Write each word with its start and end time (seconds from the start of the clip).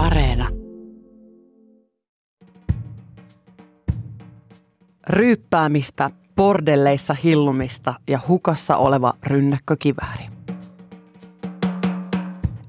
Areena. 0.00 0.48
Ryyppäämistä, 5.06 6.10
bordelleissa 6.36 7.14
hillumista 7.14 7.94
ja 8.08 8.20
hukassa 8.28 8.76
oleva 8.76 9.12
rynnäkkökivääri. 9.26 10.24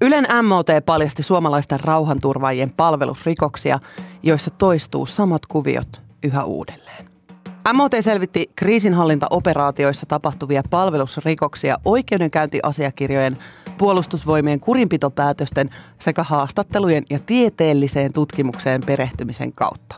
Ylen 0.01 0.27
MOT 0.47 0.67
paljasti 0.85 1.23
suomalaisten 1.23 1.79
rauhanturvaajien 1.79 2.73
palvelusrikoksia, 2.77 3.79
joissa 4.23 4.51
toistuu 4.51 5.05
samat 5.05 5.45
kuviot 5.45 6.01
yhä 6.23 6.43
uudelleen. 6.43 7.10
MOT 7.73 7.91
selvitti 8.01 8.51
kriisinhallintaoperaatioissa 8.55 10.05
tapahtuvia 10.05 10.63
palvelusrikoksia 10.69 11.77
oikeudenkäyntiasiakirjojen, 11.85 13.37
puolustusvoimien 13.77 14.59
kurinpitopäätösten 14.59 15.69
sekä 15.99 16.23
haastattelujen 16.23 17.03
ja 17.09 17.19
tieteelliseen 17.19 18.13
tutkimukseen 18.13 18.81
perehtymisen 18.85 19.53
kautta. 19.53 19.95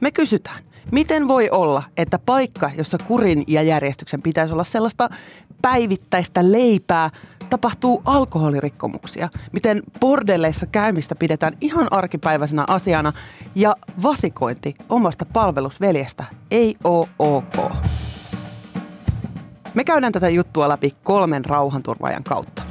Me 0.00 0.10
kysytään, 0.10 0.58
miten 0.90 1.28
voi 1.28 1.50
olla, 1.50 1.82
että 1.96 2.18
paikka, 2.18 2.70
jossa 2.76 2.98
kurin 2.98 3.44
ja 3.46 3.62
järjestyksen 3.62 4.22
pitäisi 4.22 4.52
olla 4.52 4.64
sellaista 4.64 5.08
päivittäistä 5.62 6.52
leipää, 6.52 7.10
tapahtuu 7.52 8.02
alkoholirikkomuksia, 8.04 9.28
miten 9.52 9.82
bordelleissa 10.00 10.66
käymistä 10.66 11.14
pidetään 11.14 11.56
ihan 11.60 11.88
arkipäiväisenä 11.90 12.64
asiana 12.68 13.12
ja 13.54 13.76
vasikointi 14.02 14.74
omasta 14.88 15.26
palvelusveljestä 15.32 16.24
ei 16.50 16.76
ole 16.84 17.08
ok. 17.18 17.56
Me 19.74 19.84
käydään 19.84 20.12
tätä 20.12 20.28
juttua 20.28 20.68
läpi 20.68 20.92
kolmen 21.02 21.44
rauhanturvaajan 21.44 22.24
kautta. 22.24 22.62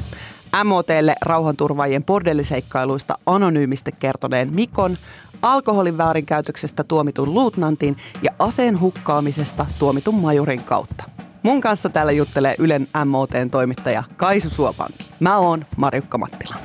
MOTlle 0.64 1.16
rauhanturvaajien 1.22 2.04
bordelliseikkailuista 2.04 3.18
anonyymisti 3.26 3.92
kertoneen 3.92 4.54
Mikon, 4.54 4.98
alkoholin 5.42 5.98
väärinkäytöksestä 5.98 6.84
tuomitun 6.84 7.34
luutnantin 7.34 7.98
ja 8.24 8.32
aseen 8.40 8.80
hukkaamisesta 8.80 9.66
tuomitun 9.80 10.16
majurin 10.16 10.64
kautta. 10.64 11.04
Mun 11.44 11.62
kanssa 11.62 11.90
täällä 11.90 12.12
juttelee 12.12 12.56
Ylen 12.60 12.88
MOTn 13.06 13.50
toimittaja 13.52 14.04
Kaisu 14.18 14.50
Suopanki. 14.50 15.10
Mä 15.20 15.38
oon 15.38 15.66
Marjukka 15.78 16.18
Mattila. 16.18 16.56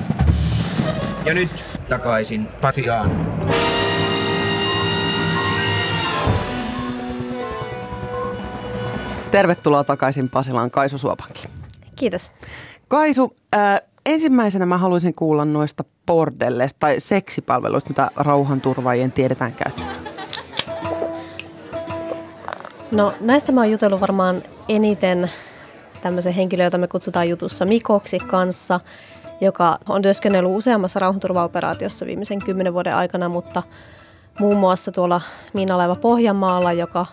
Ja 1.24 1.34
nyt 1.34 1.50
takaisin 1.88 2.46
Pasiaan. 2.60 3.10
Tervetuloa 9.30 9.84
takaisin 9.84 10.30
Pasilaan 10.30 10.70
Kaisu 10.70 10.98
Suopanki. 10.98 11.48
Kiitos. 11.96 12.30
Kaisu, 12.88 13.36
äh, 13.54 13.80
ensimmäisenä 14.06 14.66
mä 14.66 14.78
haluaisin 14.78 15.14
kuulla 15.14 15.44
noista 15.44 15.84
bordelleista 16.06 16.78
tai 16.78 17.00
seksipalveluista, 17.00 17.90
mitä 17.90 18.10
rauhanturvaajien 18.16 19.12
tiedetään 19.12 19.54
käyttävän. 19.54 19.96
No 22.92 23.12
näistä 23.20 23.52
mä 23.52 23.60
oon 23.60 23.70
jutellut 23.70 24.00
varmaan 24.00 24.42
eniten 24.68 25.30
tämmöisen 26.00 26.32
henkilön, 26.32 26.64
jota 26.64 26.78
me 26.78 26.88
kutsutaan 26.88 27.28
jutussa 27.28 27.64
Mikoksi 27.64 28.18
kanssa, 28.18 28.80
joka 29.40 29.78
on 29.88 30.02
työskennellyt 30.02 30.56
useammassa 30.56 31.00
rauhanturvaoperaatiossa 31.00 32.06
viimeisen 32.06 32.42
kymmenen 32.42 32.72
vuoden 32.72 32.94
aikana, 32.94 33.28
mutta 33.28 33.62
muun 34.38 34.56
muassa 34.56 34.92
tuolla 34.92 35.20
Miinalaiva 35.54 35.94
Pohjanmaalla, 35.96 36.72
joka 36.72 37.06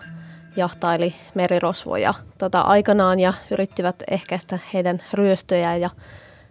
jahtaili 0.56 1.14
merirosvoja 1.34 2.14
tota, 2.38 2.60
aikanaan 2.60 3.20
ja 3.20 3.34
yrittivät 3.50 4.02
ehkäistä 4.10 4.58
heidän 4.74 5.02
ryöstöjä 5.12 5.76
ja 5.76 5.90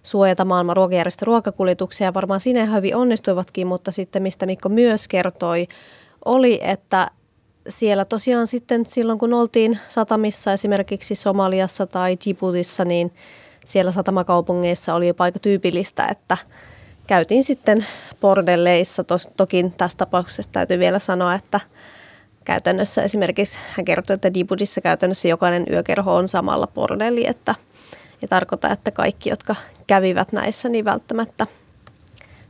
suojata 0.03 0.45
maailman 0.45 0.75
ruokajärjestön 0.75 1.27
ruokakuljetuksia. 1.27 2.13
Varmaan 2.13 2.39
siinä 2.39 2.65
hyvin 2.65 2.95
onnistuivatkin, 2.95 3.67
mutta 3.67 3.91
sitten 3.91 4.23
mistä 4.23 4.45
Mikko 4.45 4.69
myös 4.69 5.07
kertoi, 5.07 5.67
oli, 6.25 6.59
että 6.63 7.07
siellä 7.69 8.05
tosiaan 8.05 8.47
sitten 8.47 8.85
silloin, 8.85 9.19
kun 9.19 9.33
oltiin 9.33 9.79
satamissa 9.87 10.53
esimerkiksi 10.53 11.15
Somaliassa 11.15 11.87
tai 11.87 12.17
Djiboutissa, 12.25 12.85
niin 12.85 13.13
siellä 13.65 13.91
satamakaupungeissa 13.91 14.95
oli 14.95 15.07
jopa 15.07 15.23
aika 15.23 15.39
tyypillistä, 15.39 16.07
että 16.11 16.37
käytiin 17.07 17.43
sitten 17.43 17.85
bordelleissa. 18.21 19.03
Tos, 19.03 19.29
toki 19.37 19.65
tässä 19.77 19.97
tapauksessa 19.97 20.51
täytyy 20.51 20.79
vielä 20.79 20.99
sanoa, 20.99 21.35
että 21.35 21.59
käytännössä 22.45 23.01
esimerkiksi 23.01 23.59
hän 23.77 23.85
kertoi, 23.85 24.13
että 24.13 24.33
Djiboutissa 24.33 24.81
käytännössä 24.81 25.27
jokainen 25.27 25.65
yökerho 25.71 26.15
on 26.15 26.27
samalla 26.27 26.67
bordelli, 26.67 27.27
että 27.27 27.55
ei 28.21 28.27
tarkoita, 28.27 28.69
että 28.71 28.91
kaikki, 28.91 29.29
jotka 29.29 29.55
kävivät 29.87 30.31
näissä, 30.31 30.69
niin 30.69 30.85
välttämättä 30.85 31.47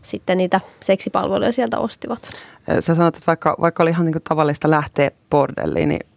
sitten 0.03 0.37
niitä 0.37 0.61
seksipalveluja 0.79 1.51
sieltä 1.51 1.79
ostivat. 1.79 2.31
Sä 2.79 2.95
sanot, 2.95 3.15
että 3.15 3.27
vaikka, 3.27 3.55
vaikka 3.61 3.83
oli 3.83 3.89
ihan 3.89 4.05
niin 4.05 4.13
kuin 4.13 4.23
tavallista 4.23 4.69
lähteä 4.69 5.11
bordelliin, 5.29 5.89
niin 5.89 6.07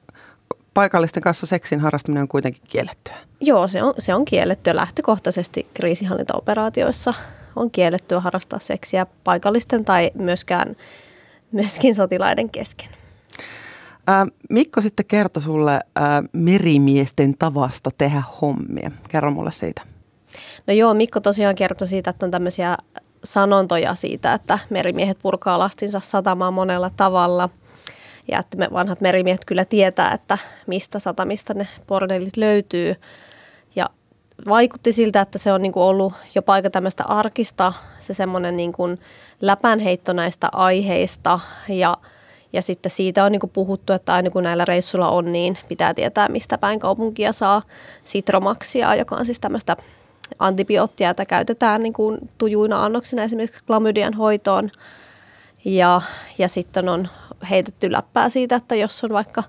paikallisten 0.75 1.23
kanssa 1.23 1.47
seksin 1.47 1.81
harrastaminen 1.81 2.23
on 2.23 2.29
kuitenkin 2.29 2.63
kiellettyä. 2.69 3.15
Joo, 3.41 3.69
se 3.69 3.83
on, 3.83 3.95
se 3.99 4.15
on 4.15 4.25
kiellettyä 4.25 4.77
lähtökohtaisesti 4.77 5.67
kriisihallintaoperaatioissa. 5.75 7.15
On 7.57 7.71
kiellettyä 7.71 8.21
harrastaa 8.21 8.59
seksiä 8.59 9.07
paikallisten 9.25 9.85
tai 9.85 10.11
myöskään, 10.15 10.77
myöskin 11.53 11.95
sotilaiden 11.95 12.51
kesken. 12.51 12.89
Mikko 14.51 14.81
sitten 14.81 15.07
kertoi 15.07 15.43
sulle 15.43 15.81
merimiesten 16.33 17.35
tavasta 17.39 17.91
tehdä 17.99 18.23
hommia. 18.43 18.91
Kerro 19.09 19.31
mulle 19.31 19.53
siitä. 19.53 19.83
No 20.67 20.75
joo, 20.75 20.95
Mikko 20.95 21.21
tosiaan 21.21 21.55
kertoi 21.55 21.89
siitä, 21.89 22.11
että 22.11 22.27
on 22.27 22.31
tämmöisiä 22.31 22.77
sanontoja 23.25 23.95
siitä, 23.95 24.33
että 24.33 24.59
merimiehet 24.71 25.19
purkaa 25.23 25.59
lastinsa 25.59 26.01
satamaan 26.01 26.55
monella 26.55 26.91
tavalla. 26.97 27.49
Ja 28.29 28.39
että 28.39 28.57
me 28.57 28.69
vanhat 28.73 29.01
merimiehet 29.01 29.45
kyllä 29.45 29.65
tietää, 29.65 30.13
että 30.13 30.39
mistä 30.67 30.99
satamista 30.99 31.55
ne 31.55 31.69
bordellit 31.87 32.37
löytyy. 32.37 32.97
Ja 33.77 33.91
vaikutti 34.49 34.93
siltä, 34.93 35.21
että 35.21 35.39
se 35.39 35.53
on 35.53 35.63
niin 35.63 35.73
kuin 35.73 35.85
ollut 35.85 36.13
jopa 36.35 36.53
aika 36.53 36.71
tämmöistä 36.71 37.05
arkista, 37.09 37.73
se 38.01 38.15
semmoinen 38.15 38.57
niin 38.57 38.73
kuin 38.73 39.01
läpänheitto 39.41 40.13
näistä 40.13 40.49
aiheista 40.53 41.41
ja 41.69 41.97
ja 42.53 42.63
sitten 42.63 42.91
siitä 42.91 43.25
on 43.25 43.33
niin 43.33 43.41
kuin 43.41 43.51
puhuttu, 43.51 43.93
että 43.93 44.15
aina 44.15 44.31
kun 44.31 44.43
näillä 44.43 44.65
reissuilla 44.65 45.09
on, 45.09 45.33
niin 45.33 45.59
pitää 45.69 45.95
tietää, 45.95 46.29
mistä 46.29 46.59
päin 46.59 46.79
kaupunkia 46.79 47.33
saa 47.33 47.63
sitromaksia, 48.05 48.95
joka 48.95 49.17
on 49.17 49.27
siis 49.27 49.41
tämmöistä 49.41 49.77
antibioottia, 50.39 51.09
jota 51.09 51.27
käytetään 51.27 51.83
niin 51.83 51.93
kuin 51.93 52.19
tujuina 52.39 52.85
annoksina 52.85 53.23
esimerkiksi 53.23 53.65
klamydian 53.67 54.15
hoitoon. 54.15 54.71
Ja, 55.65 56.01
ja 56.39 56.49
sitten 56.49 56.89
on 56.89 57.09
heitetty 57.51 57.93
läppää 57.93 58.29
siitä, 58.29 58.57
että 58.57 58.75
jos 58.75 59.05
on 59.05 59.11
vaikka 59.11 59.43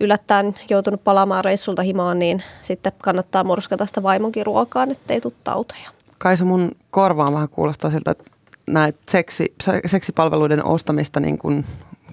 yllättäen 0.00 0.54
joutunut 0.70 1.04
palaamaan 1.04 1.44
reissulta 1.44 1.82
himaan, 1.82 2.18
niin 2.18 2.42
sitten 2.62 2.92
kannattaa 3.02 3.44
murskata 3.44 3.86
sitä 3.86 4.02
vaimonkin 4.02 4.46
ruokaan, 4.46 4.90
ettei 4.90 5.20
tule 5.20 5.32
tauteja. 5.44 5.90
Kaisa, 6.18 6.44
mun 6.44 6.70
korvaan 6.90 7.34
vähän 7.34 7.48
kuulostaa 7.48 7.90
siltä, 7.90 8.10
että 8.10 8.24
näitä 8.66 8.98
seksi, 9.10 9.54
seksipalveluiden 9.86 10.64
ostamista 10.64 11.20
niin 11.20 11.38
kun 11.38 11.64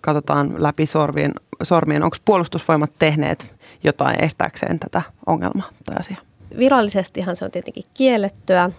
katsotaan 0.02 0.64
läpi 0.64 0.86
sormien, 0.86 1.34
sormien. 1.64 2.04
Onko 2.04 2.18
puolustusvoimat 2.26 2.92
tehneet 3.00 3.52
jotain 3.84 4.24
estääkseen 4.24 4.80
tätä 4.80 5.02
ongelmaa 5.26 5.70
tai 5.86 5.96
asiaa? 6.00 6.29
Virallisestihan 6.58 7.36
se 7.36 7.46
on 7.46 7.52
tietenkin 7.52 7.84
kiellettyä, 7.94 8.72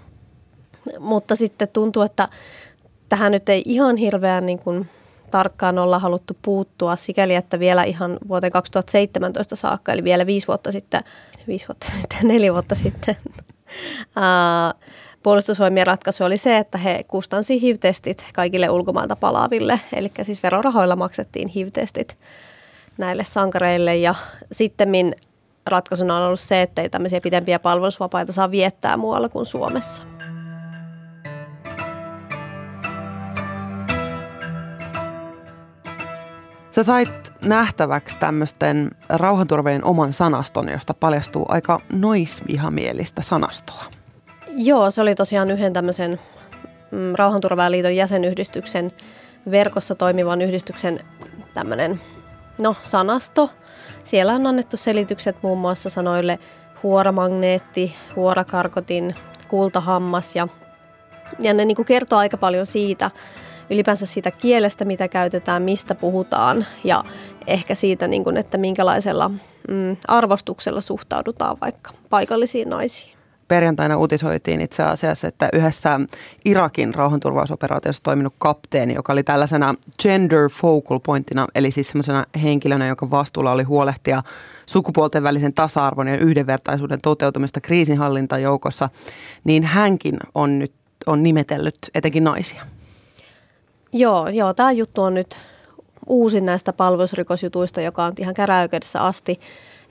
mutta 0.99 1.37
sitten 1.37 1.69
tuntuu, 1.69 2.03
että 2.03 2.29
tähän 3.09 3.33
nyt 3.33 3.49
ei 3.49 3.63
ihan 3.67 3.97
hirveän 3.97 4.47
niin 4.47 4.59
kuin 4.59 4.89
tarkkaan 5.31 5.79
olla 5.79 5.99
haluttu 5.99 6.37
puuttua 6.43 6.97
sikäli, 6.97 7.35
että 7.35 7.59
vielä 7.59 7.85
ihan 7.85 8.19
vuoteen 8.29 8.53
2017 8.53 9.57
saakka, 9.57 9.93
eli 9.93 10.05
vielä 10.05 10.27
viisi 10.27 10.47
vuotta 10.47 10.73
sitten, 10.73 11.01
viisi 11.47 11.69
vuotta 11.69 11.87
sitten, 12.01 12.29
neljä 12.29 12.53
vuotta 12.53 12.75
sitten, 12.75 13.17
puolustusvoimien 15.23 15.87
ratkaisu 15.87 16.25
oli 16.25 16.37
se, 16.37 16.59
että 16.59 16.79
he 16.79 17.05
kustansi 17.09 17.63
HIV-testit 17.63 18.25
kaikille 18.35 18.71
ulkomailta 18.71 19.17
palaaville, 19.17 19.81
eli 19.93 20.13
siis 20.23 20.43
verorahoilla 20.43 20.97
maksettiin 20.97 21.49
HIV-testit 21.49 22.19
näille 22.99 23.25
sankareille. 23.25 23.97
Ja 23.97 24.15
sitten 24.53 24.89
ratkaisuna 25.71 26.17
on 26.17 26.23
ollut 26.23 26.41
se, 26.41 26.63
että 26.63 26.83
ei 26.83 26.91
tämmöisiä 26.91 27.21
pidempiä 27.21 27.59
palvelusvapaita 27.59 28.33
saa 28.33 28.51
viettää 28.51 28.97
muualla 28.97 29.29
kuin 29.29 29.47
Suomessa. 29.47 30.03
Sä 36.71 36.83
sait 36.83 37.33
nähtäväksi 37.45 38.17
tämmöisten 38.19 38.91
rauhanturveen 39.09 39.85
oman 39.85 40.13
sanaston, 40.13 40.69
josta 40.69 40.95
paljastuu 40.95 41.47
aika 41.49 41.81
noisvihamielistä 41.93 43.23
sanastoa. 43.23 43.85
Joo, 44.49 44.91
se 44.91 45.01
oli 45.01 45.15
tosiaan 45.15 45.51
yhden 45.51 45.73
tämmöisen 45.73 46.21
mm, 46.91 47.13
Rauhanturvaliiton 47.15 47.97
jäsenyhdistyksen 47.97 48.91
verkossa 49.51 49.95
toimivan 49.95 50.43
yhdistyksen 50.43 51.01
tämmöinen 51.55 52.01
no, 52.63 52.77
sanasto, 52.83 53.51
siellä 54.05 54.33
on 54.33 54.47
annettu 54.47 54.77
selitykset 54.77 55.43
muun 55.43 55.59
muassa 55.59 55.91
sanoille 55.91 56.39
huoramagneetti, 56.83 57.95
huorakarkotin, 58.17 59.15
kultahammas 59.49 60.37
ja, 60.37 60.49
ja 61.39 61.55
ne 61.55 61.65
niin 61.65 61.77
kuin 61.77 61.87
kertoo 61.87 62.19
aika 62.19 62.37
paljon 62.37 62.67
siitä 62.67 63.11
ylipäänsä 63.71 64.07
siitä 64.07 64.31
kielestä, 64.31 64.85
mitä 64.85 65.09
käytetään, 65.09 65.63
mistä 65.63 65.95
puhutaan 65.95 66.67
ja 66.85 67.05
ehkä 67.47 67.75
siitä, 67.75 68.09
niin 68.09 68.25
kuin, 68.25 68.37
että 68.37 68.59
minkälaisella 68.59 69.29
mm, 69.69 69.97
arvostuksella 70.09 70.81
suhtaudutaan 70.81 71.57
vaikka 71.61 71.91
paikallisiin 72.11 72.71
naisiin 72.71 73.20
perjantaina 73.51 73.97
uutisoitiin 73.97 74.61
itse 74.61 74.83
asiassa, 74.83 75.29
että 75.29 75.49
yhdessä 75.53 76.01
Irakin 76.45 76.95
rauhanturvausoperaatiossa 76.95 78.03
toiminut 78.03 78.35
kapteeni, 78.39 78.95
joka 78.95 79.13
oli 79.13 79.23
tällaisena 79.23 79.75
gender 80.03 80.49
focal 80.49 80.99
pointina, 80.99 81.47
eli 81.55 81.71
siis 81.71 81.89
semmoisena 81.89 82.27
henkilönä, 82.43 82.87
jonka 82.87 83.11
vastuulla 83.11 83.53
oli 83.53 83.63
huolehtia 83.63 84.23
sukupuolten 84.67 85.23
välisen 85.23 85.55
tasa-arvon 85.55 86.09
ja 86.09 86.19
yhdenvertaisuuden 86.19 87.01
toteutumista 87.01 87.61
kriisinhallintajoukossa, 87.61 88.89
niin 89.45 89.63
hänkin 89.63 90.17
on 90.35 90.59
nyt 90.59 90.73
on 91.07 91.23
nimetellyt 91.23 91.79
etenkin 91.95 92.25
naisia. 92.25 92.63
Joo, 93.93 94.29
joo 94.29 94.55
tämä 94.55 94.73
juttu 94.73 95.03
on 95.03 95.15
nyt 95.15 95.37
uusin 96.07 96.47
näistä 96.47 96.73
palvelusrikosjutuista, 96.73 97.81
joka 97.81 98.05
on 98.05 98.13
ihan 98.19 98.35
käräykeudessä 98.35 99.01
asti. 99.01 99.41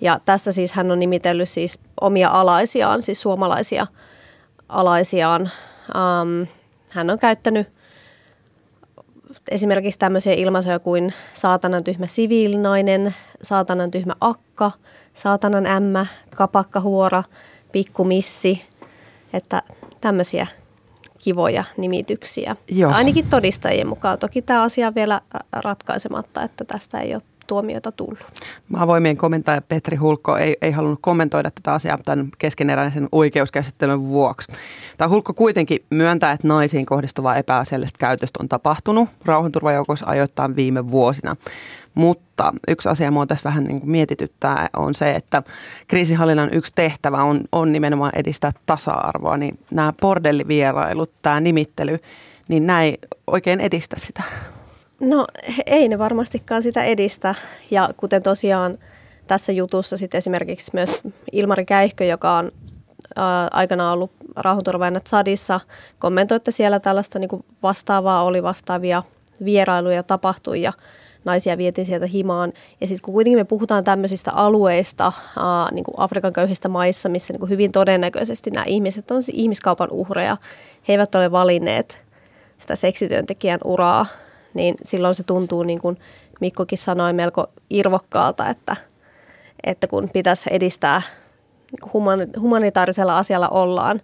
Ja 0.01 0.19
tässä 0.25 0.51
siis 0.51 0.71
hän 0.71 0.91
on 0.91 0.99
nimitellyt 0.99 1.49
siis 1.49 1.79
omia 2.01 2.29
alaisiaan, 2.29 3.01
siis 3.01 3.21
suomalaisia 3.21 3.87
alaisiaan. 4.69 5.41
Um, 5.95 6.47
hän 6.89 7.09
on 7.09 7.19
käyttänyt 7.19 7.67
esimerkiksi 9.51 9.99
tämmöisiä 9.99 10.33
ilmaisuja 10.33 10.79
kuin 10.79 11.13
saatanan 11.33 11.83
tyhmä 11.83 12.07
siviilinainen, 12.07 13.15
saatanan 13.43 13.91
tyhmä 13.91 14.13
akka, 14.21 14.71
saatanan 15.13 15.65
ämmä, 15.65 16.05
kapakkahuora, 16.35 17.23
pikkumissi, 17.71 18.65
että 19.33 19.63
tämmöisiä 20.01 20.47
kivoja 21.17 21.63
nimityksiä. 21.77 22.55
Joo. 22.67 22.91
Ainakin 22.91 23.29
todistajien 23.29 23.87
mukaan. 23.87 24.19
Toki 24.19 24.41
tämä 24.41 24.61
asia 24.61 24.87
on 24.87 24.95
vielä 24.95 25.21
ratkaisematta, 25.51 26.43
että 26.43 26.65
tästä 26.65 26.99
ei 26.99 27.13
ole 27.13 27.21
tuomiota 27.49 27.91
tullut. 27.91 28.19
Maavoimien 28.67 29.17
komentaja 29.17 29.61
Petri 29.61 29.97
Hulkko 29.97 30.37
ei, 30.37 30.57
ei 30.61 30.71
halunnut 30.71 30.99
kommentoida 31.01 31.51
tätä 31.51 31.73
asiaa 31.73 31.97
tämän 32.05 32.29
keskeneräisen 32.37 33.07
oikeuskäsittelyn 33.11 34.03
vuoksi. 34.03 34.51
Tämä 34.97 35.09
Hulkko 35.09 35.33
kuitenkin 35.33 35.85
myöntää, 35.89 36.31
että 36.31 36.47
naisiin 36.47 36.85
kohdistuvaa 36.85 37.35
epäasiallista 37.35 37.97
käytöstä 37.97 38.39
on 38.41 38.49
tapahtunut 38.49 39.09
rauhanturvajoukoissa 39.25 40.05
ajoittain 40.09 40.55
viime 40.55 40.91
vuosina. 40.91 41.35
Mutta 41.95 42.53
yksi 42.67 42.89
asia 42.89 43.11
mua 43.11 43.25
tässä 43.25 43.49
vähän 43.49 43.63
niin 43.63 43.79
kuin 43.79 43.91
mietityttää 43.91 44.69
on 44.75 44.95
se, 44.95 45.11
että 45.11 45.43
kriisinhallinnan 45.87 46.53
yksi 46.53 46.71
tehtävä 46.75 47.23
on, 47.23 47.41
on 47.51 47.71
nimenomaan 47.71 48.11
edistää 48.15 48.51
tasa-arvoa. 48.65 49.37
Niin 49.37 49.59
nämä 49.71 49.93
bordellivierailut, 50.01 51.13
tämä 51.21 51.39
nimittely, 51.39 51.99
niin 52.47 52.67
näin 52.67 52.97
oikein 53.27 53.59
edistä 53.59 53.95
sitä. 53.99 54.23
No 54.99 55.27
ei 55.65 55.87
ne 55.87 55.99
varmastikaan 55.99 56.63
sitä 56.63 56.83
edistä 56.83 57.35
ja 57.71 57.89
kuten 57.97 58.23
tosiaan 58.23 58.77
tässä 59.27 59.51
jutussa 59.51 59.97
sitten 59.97 60.17
esimerkiksi 60.17 60.71
myös 60.73 60.89
Ilmari 61.31 61.65
Käihkö, 61.65 62.05
joka 62.05 62.33
on 62.33 62.51
aikanaan 63.51 63.93
ollut 63.93 64.11
rauhanturvaajana 64.35 64.99
Tsadissa, 64.99 65.59
kommentoi, 65.99 66.35
että 66.35 66.51
siellä 66.51 66.79
tällaista 66.79 67.19
niin 67.19 67.29
kuin 67.29 67.45
vastaavaa 67.63 68.23
oli, 68.23 68.43
vastaavia 68.43 69.03
vierailuja 69.45 70.03
tapahtui 70.03 70.61
ja 70.61 70.73
naisia 71.25 71.57
vietiin 71.57 71.85
sieltä 71.85 72.05
himaan. 72.05 72.53
Ja 72.81 72.87
sitten 72.87 73.05
kun 73.05 73.13
kuitenkin 73.13 73.39
me 73.39 73.43
puhutaan 73.43 73.83
tämmöisistä 73.83 74.31
alueista, 74.31 75.03
ää, 75.37 75.71
niin 75.71 75.83
kuin 75.83 75.95
Afrikan 75.97 76.33
köyhistä 76.33 76.69
maissa, 76.69 77.09
missä 77.09 77.33
niin 77.33 77.39
kuin 77.39 77.49
hyvin 77.49 77.71
todennäköisesti 77.71 78.51
nämä 78.51 78.63
ihmiset 78.67 79.11
on 79.11 79.21
ihmiskaupan 79.33 79.91
uhreja, 79.91 80.37
he 80.87 80.93
eivät 80.93 81.15
ole 81.15 81.31
valinneet 81.31 82.01
sitä 82.57 82.75
seksityöntekijän 82.75 83.59
uraa, 83.63 84.05
niin 84.53 84.75
silloin 84.83 85.15
se 85.15 85.23
tuntuu 85.23 85.63
niin 85.63 85.79
kuin 85.79 85.97
Mikkokin 86.41 86.77
sanoi 86.77 87.13
melko 87.13 87.47
irvokkaalta, 87.69 88.49
että, 88.49 88.75
että 89.63 89.87
kun 89.87 90.09
pitäisi 90.13 90.49
edistää 90.53 91.01
niin 91.71 92.29
humanitaarisella 92.39 93.17
asialla 93.17 93.49
ollaan 93.49 94.01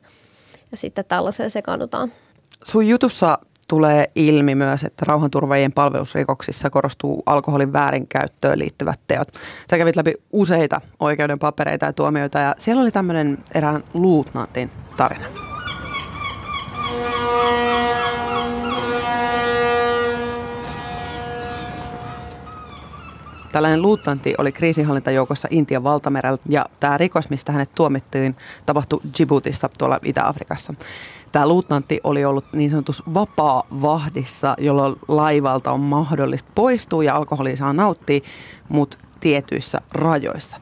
ja 0.72 0.78
sitten 0.78 1.06
tällaiseen 1.08 1.50
sekaannutaan. 1.50 2.12
Sun 2.64 2.88
jutussa 2.88 3.38
tulee 3.68 4.12
ilmi 4.16 4.56
myös, 4.56 4.84
että 4.84 5.06
rauhanturvajien 5.08 5.74
palvelusrikoksissa 5.74 6.70
korostuu 6.70 7.24
alkoholin 7.26 7.74
väärinkäyttöön 7.74 8.60
liittyvät 8.60 9.00
teot. 9.08 9.28
Sä 9.70 9.78
kävit 9.78 9.96
läpi 9.96 10.14
useita 10.32 10.82
oikeuden 11.00 11.40
papereita 11.40 11.86
ja 11.86 11.94
tuomioita 11.94 12.40
ja 12.40 12.56
siellä 12.58 12.82
oli 12.82 12.92
tämmöinen 12.92 13.38
erään 13.54 13.84
luutnantin 13.94 14.72
tarina. 14.98 15.55
Tällainen 23.56 23.81
luutnantti 23.81 24.34
oli 24.38 24.52
kriisinhallintajoukossa 24.52 25.48
Intian 25.52 25.84
valtamerellä 25.84 26.38
ja 26.50 26.66
tämä 26.80 26.98
rikos, 26.98 27.30
mistä 27.30 27.52
hänet 27.52 27.69
tuomittiin, 27.75 28.36
tapahtui 28.66 29.00
Djiboutissa 29.18 29.69
tuolla 29.78 30.00
Itä-Afrikassa. 30.04 30.74
Tämä 31.31 31.48
luutnantti 31.48 32.00
oli 32.04 32.25
ollut 32.25 32.46
niin 32.54 32.69
sanotus 32.69 33.04
vapaa-vahdissa, 33.13 34.56
jolloin 34.60 34.96
laivalta 35.07 35.72
on 35.72 35.80
mahdollista 35.80 36.52
poistua 36.56 37.04
ja 37.04 37.16
alkoholia 37.16 37.57
saa 37.57 37.74
nauttia, 37.74 38.19
mutta 38.69 38.98
tietyissä 39.19 39.81
rajoissa. 39.92 40.58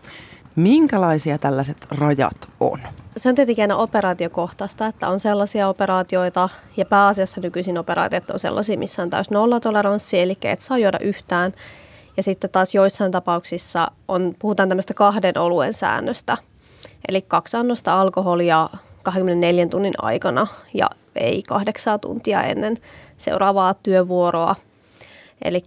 Minkälaisia 0.55 1.37
tällaiset 1.37 1.87
rajat 1.91 2.47
on? 2.59 2.79
Se 3.17 3.29
on 3.29 3.35
tietenkin 3.35 3.63
aina 3.63 3.75
operaatiokohtaista, 3.75 4.85
että 4.85 5.09
on 5.09 5.19
sellaisia 5.19 5.67
operaatioita, 5.67 6.49
ja 6.77 6.85
pääasiassa 6.85 7.41
nykyisin 7.41 7.77
operaatiot 7.77 8.29
on 8.29 8.39
sellaisia, 8.39 8.77
missä 8.77 9.01
on 9.01 9.09
täys 9.09 9.29
nollatoleranssi, 9.29 10.19
eli 10.19 10.37
et 10.43 10.61
saa 10.61 10.77
juoda 10.77 10.99
yhtään. 11.01 11.53
Ja 12.17 12.23
sitten 12.23 12.49
taas 12.49 12.75
joissain 12.75 13.11
tapauksissa 13.11 13.91
on, 14.07 14.35
puhutaan 14.39 14.69
tämmöistä 14.69 14.93
kahden 14.93 15.37
oluen 15.37 15.73
säännöstä. 15.73 16.37
Eli 17.09 17.21
kaksi 17.21 17.57
annosta 17.57 18.01
alkoholia 18.01 18.69
24 19.03 19.65
tunnin 19.65 19.93
aikana 20.01 20.47
ja 20.73 20.87
ei 21.15 21.43
kahdeksaa 21.43 21.97
tuntia 21.97 22.43
ennen 22.43 22.77
seuraavaa 23.17 23.73
työvuoroa. 23.73 24.55
Eli 25.41 25.63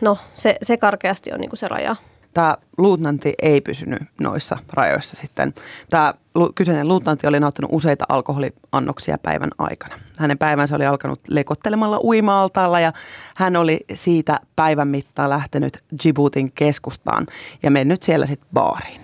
no, 0.00 0.18
se, 0.34 0.56
se 0.62 0.76
karkeasti 0.76 1.32
on 1.32 1.40
niin 1.40 1.50
kuin 1.50 1.58
se 1.58 1.68
raja 1.68 1.96
tämä 2.34 2.56
luutnantti 2.78 3.34
ei 3.42 3.60
pysynyt 3.60 4.02
noissa 4.20 4.56
rajoissa 4.72 5.16
sitten. 5.16 5.54
Tämä 5.90 6.14
kyseinen 6.54 6.88
luutnantti 6.88 7.26
oli 7.26 7.40
nauttinut 7.40 7.70
useita 7.74 8.04
alkoholiannoksia 8.08 9.18
päivän 9.18 9.50
aikana. 9.58 9.94
Hänen 10.18 10.38
päivänsä 10.38 10.76
oli 10.76 10.86
alkanut 10.86 11.20
lekottelemalla 11.28 12.00
uima-altaalla 12.04 12.80
ja 12.80 12.92
hän 13.36 13.56
oli 13.56 13.80
siitä 13.94 14.40
päivän 14.56 14.88
mittaan 14.88 15.30
lähtenyt 15.30 15.78
Djiboutin 16.02 16.52
keskustaan 16.52 17.26
ja 17.62 17.70
mennyt 17.70 18.02
siellä 18.02 18.26
sitten 18.26 18.48
baariin. 18.54 19.00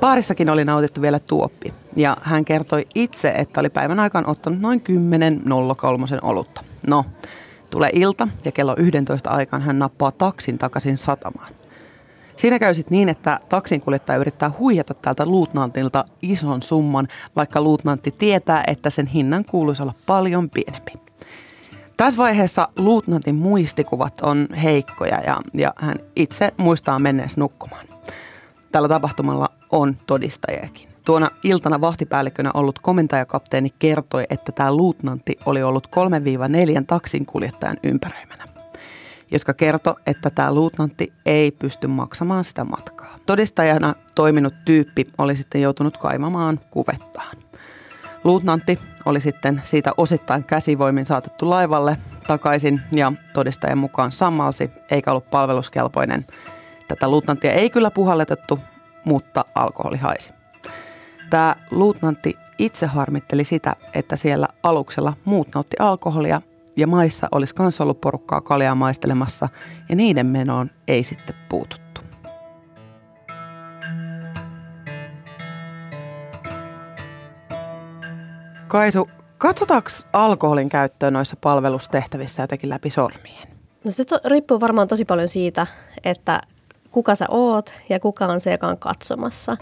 Baarissakin 0.00 0.50
oli 0.50 0.64
nautittu 0.64 1.02
vielä 1.02 1.18
tuoppi 1.18 1.74
ja 1.96 2.16
hän 2.22 2.44
kertoi 2.44 2.86
itse, 2.94 3.28
että 3.28 3.60
oli 3.60 3.70
päivän 3.70 4.00
aikaan 4.00 4.26
ottanut 4.26 4.60
noin 4.60 4.82
10.03 4.88 6.18
olutta. 6.22 6.64
No, 6.86 7.04
tulee 7.70 7.90
ilta 7.92 8.28
ja 8.44 8.52
kello 8.52 8.74
11 8.78 9.30
aikaan 9.30 9.62
hän 9.62 9.78
nappaa 9.78 10.12
taksin 10.12 10.58
takaisin 10.58 10.98
satamaan. 10.98 11.48
Siinä 12.36 12.58
käy 12.58 12.74
sitten 12.74 12.96
niin, 12.96 13.08
että 13.08 13.40
taksinkuljettaja 13.48 14.18
yrittää 14.18 14.50
huijata 14.58 14.94
tältä 14.94 15.26
luutnantilta 15.26 16.04
ison 16.22 16.62
summan, 16.62 17.08
vaikka 17.36 17.60
luutnantti 17.60 18.10
tietää, 18.10 18.64
että 18.66 18.90
sen 18.90 19.06
hinnan 19.06 19.44
kuuluisi 19.44 19.82
olla 19.82 19.94
paljon 20.06 20.50
pienempi. 20.50 20.92
Tässä 21.96 22.18
vaiheessa 22.18 22.68
luutnantin 22.76 23.34
muistikuvat 23.34 24.14
on 24.22 24.46
heikkoja 24.62 25.20
ja, 25.20 25.36
ja 25.54 25.72
hän 25.76 25.96
itse 26.16 26.54
muistaa 26.56 26.98
menneessä 26.98 27.40
nukkumaan. 27.40 27.86
Tällä 28.72 28.88
tapahtumalla 28.88 29.48
on 29.70 29.96
todistajakin. 30.06 30.88
Tuona 31.04 31.30
iltana 31.42 31.80
vahtipäällikkönä 31.80 32.50
ollut 32.54 32.78
komentajakapteeni 32.78 33.68
kertoi, 33.78 34.24
että 34.30 34.52
tämä 34.52 34.76
luutnantti 34.76 35.36
oli 35.46 35.62
ollut 35.62 35.86
3-4 36.80 36.84
taksinkuljettajan 36.86 37.76
ympäröimänä 37.82 38.53
jotka 39.30 39.54
kertoi, 39.54 39.94
että 40.06 40.30
tämä 40.30 40.54
luutnantti 40.54 41.12
ei 41.26 41.50
pysty 41.50 41.86
maksamaan 41.86 42.44
sitä 42.44 42.64
matkaa. 42.64 43.16
Todistajana 43.26 43.94
toiminut 44.14 44.54
tyyppi 44.64 45.06
oli 45.18 45.36
sitten 45.36 45.60
joutunut 45.60 45.96
kaivamaan 45.96 46.60
kuvettaan. 46.70 47.36
Luutnantti 48.24 48.78
oli 49.04 49.20
sitten 49.20 49.60
siitä 49.64 49.92
osittain 49.96 50.44
käsivoimin 50.44 51.06
saatettu 51.06 51.50
laivalle 51.50 51.96
takaisin 52.26 52.80
ja 52.92 53.12
todistajan 53.32 53.78
mukaan 53.78 54.12
sammalsi 54.12 54.70
eikä 54.90 55.10
ollut 55.10 55.30
palveluskelpoinen. 55.30 56.26
Tätä 56.88 57.08
luutnanttia 57.08 57.52
ei 57.52 57.70
kyllä 57.70 57.90
puhalletettu, 57.90 58.58
mutta 59.04 59.44
alkoholi 59.54 59.96
haisi. 59.96 60.32
Tämä 61.30 61.56
luutnantti 61.70 62.38
itse 62.58 62.86
harmitteli 62.86 63.44
sitä, 63.44 63.76
että 63.94 64.16
siellä 64.16 64.48
aluksella 64.62 65.12
muut 65.24 65.48
nautti 65.54 65.76
alkoholia 65.78 66.42
ja 66.76 66.86
maissa 66.86 67.28
olisi 67.32 67.54
myös 67.58 67.80
ollut 67.80 68.00
porukkaa 68.00 68.40
kaljaa 68.40 68.74
maistelemassa 68.74 69.48
ja 69.88 69.96
niiden 69.96 70.26
menoon 70.26 70.70
ei 70.88 71.04
sitten 71.04 71.36
puututtu. 71.48 72.00
Kaisu, 78.68 79.08
Katsotaanko 79.38 79.90
alkoholin 80.12 80.68
käyttöä 80.68 81.10
noissa 81.10 81.36
palvelustehtävissä 81.40 82.42
jotenkin 82.42 82.70
läpi 82.70 82.90
sormien? 82.90 83.48
No 83.84 83.90
se 83.90 84.04
to, 84.04 84.20
riippuu 84.24 84.60
varmaan 84.60 84.88
tosi 84.88 85.04
paljon 85.04 85.28
siitä, 85.28 85.66
että 86.04 86.40
kuka 86.90 87.14
sä 87.14 87.26
oot 87.28 87.74
ja 87.88 88.00
kuka 88.00 88.26
on 88.26 88.40
se, 88.40 88.52
joka 88.52 88.66
on 88.66 88.78
katsomassa. 88.78 89.56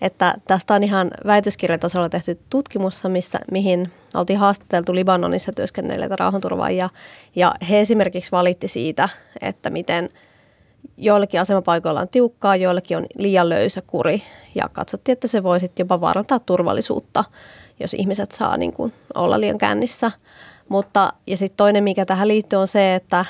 Että 0.00 0.34
tästä 0.46 0.74
on 0.74 0.82
ihan 0.82 1.10
väitöskirjatasolla 1.26 2.08
tehty 2.08 2.40
tutkimus, 2.50 3.04
missä, 3.08 3.38
mihin 3.50 3.92
oltiin 4.18 4.38
haastateltu 4.38 4.94
Libanonissa 4.94 5.52
työskennelleitä 5.52 6.16
rauhanturvaajia. 6.18 6.90
Ja 7.36 7.54
he 7.70 7.80
esimerkiksi 7.80 8.32
valitti 8.32 8.68
siitä, 8.68 9.08
että 9.40 9.70
miten 9.70 10.08
joillekin 10.96 11.40
asemapaikoilla 11.40 12.00
on 12.00 12.08
tiukkaa, 12.08 12.56
joillekin 12.56 12.96
on 12.96 13.06
liian 13.18 13.48
löysä 13.48 13.82
kuri. 13.86 14.22
Ja 14.54 14.68
katsottiin, 14.72 15.12
että 15.12 15.28
se 15.28 15.42
voi 15.42 15.60
sitten 15.60 15.84
jopa 15.84 16.00
vaarantaa 16.00 16.38
turvallisuutta, 16.38 17.24
jos 17.80 17.94
ihmiset 17.94 18.30
saa 18.30 18.56
niin 18.56 18.72
kuin 18.72 18.92
olla 19.14 19.40
liian 19.40 19.58
kännissä. 19.58 20.10
Mutta, 20.68 21.12
ja 21.26 21.36
sitten 21.36 21.56
toinen, 21.56 21.84
mikä 21.84 22.06
tähän 22.06 22.28
liittyy, 22.28 22.58
on 22.58 22.68
se, 22.68 22.94
että 22.94 23.24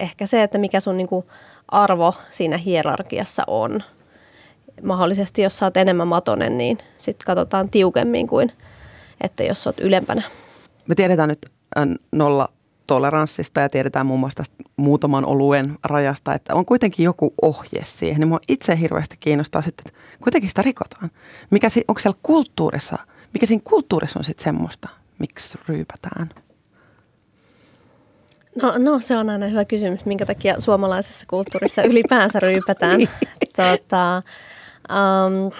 ehkä 0.00 0.26
se, 0.26 0.42
että 0.42 0.58
mikä 0.58 0.80
sun 0.80 0.96
niin 0.96 1.08
kuin 1.08 1.26
arvo 1.68 2.14
siinä 2.30 2.56
hierarkiassa 2.56 3.42
on. 3.46 3.82
Mahdollisesti, 4.82 5.42
jos 5.42 5.58
sä 5.58 5.66
oot 5.66 5.76
enemmän 5.76 6.08
matonen, 6.08 6.58
niin 6.58 6.78
sitten 6.98 7.26
katsotaan 7.26 7.68
tiukemmin 7.68 8.26
kuin, 8.26 8.52
että 9.20 9.44
jos 9.44 9.66
oot 9.66 9.80
ylempänä. 9.80 10.22
Me 10.86 10.94
tiedetään 10.94 11.28
nyt 11.28 11.46
äh, 11.78 11.88
nolla 12.12 12.48
toleranssista 12.86 13.60
ja 13.60 13.68
tiedetään 13.68 14.06
muun 14.06 14.20
muassa 14.20 14.36
tästä 14.36 14.54
muutaman 14.76 15.24
oluen 15.24 15.78
rajasta, 15.84 16.34
että 16.34 16.54
on 16.54 16.64
kuitenkin 16.64 17.04
joku 17.04 17.34
ohje 17.42 17.82
siihen. 17.84 18.20
Niin 18.20 18.28
mua 18.28 18.40
itse 18.48 18.80
hirveästi 18.80 19.16
kiinnostaa 19.20 19.62
sitten, 19.62 19.84
että 19.88 20.00
kuitenkin 20.20 20.48
sitä 20.48 20.62
rikotaan. 20.62 21.10
Mikä, 21.50 21.68
onko 21.88 21.98
siellä 21.98 22.18
kulttuurissa, 22.22 22.98
mikä 23.34 23.46
siinä 23.46 23.62
kulttuurissa 23.64 24.18
on 24.18 24.24
sitten 24.24 24.44
semmoista, 24.44 24.88
miksi 25.18 25.58
ryypätään? 25.68 26.30
No, 28.62 28.74
no 28.78 29.00
se 29.00 29.16
on 29.16 29.30
aina 29.30 29.48
hyvä 29.48 29.64
kysymys, 29.64 30.04
minkä 30.04 30.26
takia 30.26 30.60
suomalaisessa 30.60 31.26
kulttuurissa 31.28 31.82
ylipäänsä 31.82 32.40
ryypätään. 32.40 33.00
Tota, 33.56 34.22
um, 35.26 35.52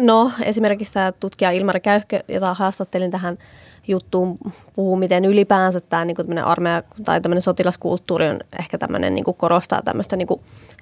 no 0.00 0.32
esimerkiksi 0.42 0.94
tämä 0.94 1.12
tutkija 1.12 1.50
Ilmari 1.50 1.80
Käyhkö, 1.80 2.20
jota 2.28 2.54
haastattelin 2.54 3.10
tähän 3.10 3.38
juttuun, 3.88 4.38
puhuu, 4.74 4.96
miten 4.96 5.24
ylipäänsä 5.24 5.80
tämä 5.80 6.04
niin 6.04 6.38
armeija 6.44 6.82
tai 7.04 7.20
tämmöinen 7.20 7.42
sotilaskulttuuri 7.42 8.28
on 8.28 8.40
ehkä 8.58 8.78
tämmöinen 8.78 9.14
niin 9.14 9.24
korostaa 9.36 9.82
tämmöistä 9.82 10.16
niin 10.16 10.28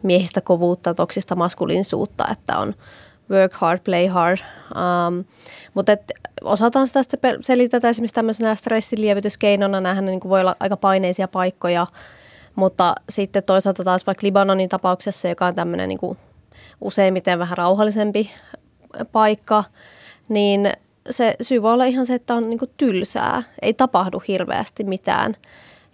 miehistä 0.03 0.41
kovuutta, 0.41 0.95
toksista 0.95 1.37
maskuliinisuutta, 1.37 2.25
että 2.33 2.59
on 2.59 2.75
work 3.31 3.53
hard, 3.53 3.81
play 3.85 4.07
hard. 4.07 4.39
Um, 4.39 5.25
mutta 5.75 5.93
et 5.93 6.13
osataan 6.45 6.89
sitä 6.89 7.03
sitten 7.03 7.43
selittää 7.43 7.91
esimerkiksi 7.91 8.15
tämmöisenä 8.15 8.55
stressilievityskeinona. 8.55 9.81
Nämähän 9.81 10.07
niin 10.07 10.21
voi 10.29 10.41
olla 10.41 10.57
aika 10.61 10.77
paineisia 10.77 11.29
paikkoja, 11.29 11.87
mutta 12.55 12.95
sitten 13.09 13.43
toisaalta 13.43 13.85
taas 13.85 14.07
vaikka 14.07 14.27
Libanonin 14.27 14.69
tapauksessa, 14.69 15.29
joka 15.29 15.47
on 15.47 15.55
tämmöinen 15.55 15.89
niin 15.89 15.99
kuin 15.99 16.19
useimmiten 16.81 17.39
vähän 17.39 17.59
rauhallisempi 17.59 18.31
paikka, 19.13 19.65
niin 20.29 20.73
se 21.11 21.37
syy 21.41 21.63
voi 21.63 21.73
olla 21.73 21.85
ihan 21.85 22.07
se, 22.07 22.15
että 22.15 22.35
on 22.35 22.51
niin 22.51 22.61
tylsää. 22.77 23.43
Ei 23.63 23.75
tapahdu 23.75 24.23
hirveästi 24.29 24.85
mitään. 24.85 25.35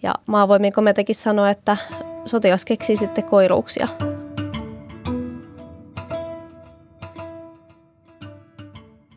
Ja 0.03 0.15
maavoimien 0.27 0.73
komentakin 0.73 1.15
sanoi, 1.15 1.51
että 1.51 1.77
sotilas 2.25 2.65
keksii 2.65 2.97
sitten 2.97 3.25
koiruuksia. 3.25 3.89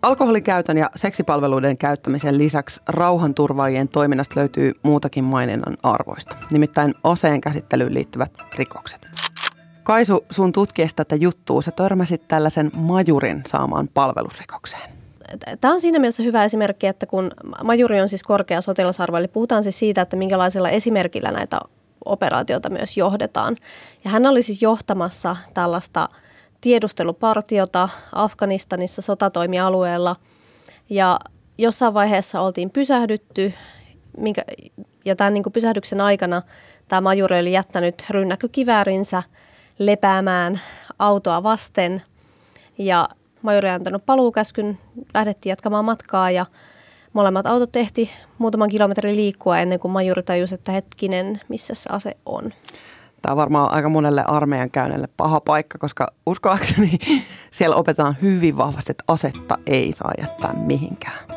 Alkoholin 0.02 0.44
käytön 0.44 0.78
ja 0.78 0.90
seksipalveluiden 0.96 1.78
käyttämisen 1.78 2.38
lisäksi 2.38 2.82
rauhanturvaajien 2.88 3.88
toiminnasta 3.90 4.40
löytyy 4.40 4.74
muutakin 4.84 5.24
maininnan 5.24 5.78
arvoista, 5.84 6.36
nimittäin 6.52 6.94
aseen 7.04 7.42
käsittelyyn 7.42 7.94
liittyvät 7.94 8.32
rikokset. 8.56 9.11
Kaisu, 9.84 10.26
sun 10.30 10.52
tutkiesta 10.52 11.06
tätä 11.06 11.16
juttua, 11.16 11.62
sä 11.62 11.72
törmäsit 11.72 12.28
tällaisen 12.28 12.72
majurin 12.74 13.42
saamaan 13.48 13.90
palvelusrikokseen. 13.94 14.92
Tämä 15.62 15.74
on 15.74 15.82
siinä 15.82 16.00
mielessä 16.00 16.24
hyvä 16.24 16.44
esimerkki, 16.44 16.88
että 16.88 17.06
kun 17.06 17.32
majuri 17.64 18.02
on 18.02 18.10
siis 18.10 18.24
korkea 18.24 18.62
sotilasarvo, 18.62 19.18
eli 19.18 19.28
puhutaan 19.28 19.64
siis 19.64 19.80
siitä, 19.80 20.02
että 20.02 20.16
minkälaisella 20.16 20.70
esimerkillä 20.70 21.32
näitä 21.32 21.60
operaatioita 22.06 22.70
myös 22.70 22.98
johdetaan. 22.98 23.58
Ja 24.04 24.10
hän 24.10 24.26
oli 24.26 24.44
siis 24.44 24.62
johtamassa 24.62 25.36
tällaista– 25.54 26.10
tiedustelupartiota 26.62 27.90
Afganistanissa 28.16 29.02
sotatoimialueella 29.02 30.16
ja 30.90 31.20
jossain 31.58 31.94
vaiheessa 31.94 32.42
oltiin 32.42 32.70
pysähdytty 32.70 33.54
minkä, 34.18 34.42
ja 35.06 35.16
tämän 35.16 35.34
niin 35.34 35.44
pysähdyksen 35.54 36.02
aikana 36.02 36.42
tämä 36.88 37.02
majuri 37.02 37.40
oli 37.40 37.52
jättänyt 37.52 38.06
rynnäkkökiväärinsä 38.10 39.24
lepäämään 39.80 40.62
autoa 41.00 41.44
vasten 41.44 42.02
ja 42.78 43.10
majuri 43.42 43.70
on 43.70 43.76
antanut 43.76 44.06
paluukäskyn, 44.06 44.80
lähdettiin 45.14 45.52
jatkamaan 45.52 45.86
matkaa 45.86 46.32
ja 46.32 46.46
molemmat 47.14 47.48
autot 47.48 47.72
tehti 47.72 48.10
muutaman 48.38 48.70
kilometrin 48.70 49.16
liikkua 49.16 49.60
ennen 49.60 49.80
kuin 49.80 49.92
majuri 49.92 50.24
tajusi, 50.24 50.56
että 50.56 50.72
hetkinen, 50.72 51.40
missä 51.48 51.74
se 51.74 51.90
ase 51.90 52.18
on. 52.26 52.54
Tämä 53.22 53.34
on 53.34 53.38
varmaan 53.38 53.72
aika 53.72 53.90
monelle 53.90 54.24
armeijan 54.28 54.72
käyneelle 54.72 55.08
paha 55.18 55.40
paikka, 55.40 55.78
koska 55.78 56.08
uskoakseni 56.26 57.00
siellä 57.52 57.76
opetetaan 57.76 58.18
hyvin 58.22 58.58
vahvasti, 58.58 58.92
että 58.92 59.04
asetta 59.08 59.58
ei 59.66 59.92
saa 59.92 60.12
jättää 60.22 60.54
mihinkään. 60.54 61.28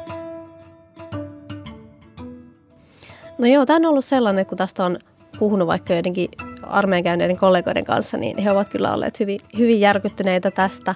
No 3.39 3.47
joo, 3.47 3.67
tämä 3.67 3.77
on 3.77 3.87
ollut 3.87 4.05
sellainen, 4.05 4.47
kun 4.47 4.59
tästä 4.59 4.85
on 4.85 4.99
puhunut 5.39 5.69
vaikka 5.69 5.93
joidenkin 5.93 6.29
armeijan 6.67 7.05
käyneiden 7.05 7.37
kollegoiden 7.37 7.85
kanssa, 7.85 8.17
niin 8.17 8.39
he 8.39 8.51
ovat 8.51 8.69
kyllä 8.69 8.95
olleet 8.95 9.21
hyvin, 9.21 9.39
hyvin 9.59 9.81
järkyttyneitä 9.81 10.51
tästä. 10.51 10.95